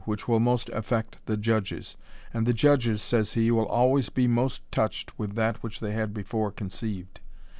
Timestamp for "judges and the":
1.37-2.55